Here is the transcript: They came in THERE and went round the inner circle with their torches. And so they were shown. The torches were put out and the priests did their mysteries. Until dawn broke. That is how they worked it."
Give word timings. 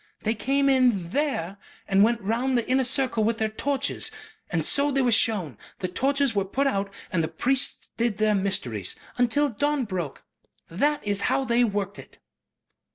They 0.23 0.33
came 0.33 0.67
in 0.67 1.11
THERE 1.11 1.57
and 1.87 2.03
went 2.03 2.21
round 2.21 2.57
the 2.57 2.67
inner 2.67 2.83
circle 2.83 3.23
with 3.23 3.37
their 3.37 3.49
torches. 3.49 4.09
And 4.49 4.65
so 4.65 4.89
they 4.89 5.03
were 5.03 5.11
shown. 5.11 5.59
The 5.77 5.87
torches 5.89 6.33
were 6.33 6.43
put 6.43 6.65
out 6.65 6.91
and 7.11 7.23
the 7.23 7.27
priests 7.27 7.91
did 7.97 8.17
their 8.17 8.33
mysteries. 8.33 8.95
Until 9.19 9.49
dawn 9.49 9.85
broke. 9.85 10.23
That 10.69 11.05
is 11.07 11.21
how 11.29 11.45
they 11.45 11.63
worked 11.63 11.99
it." 11.99 12.17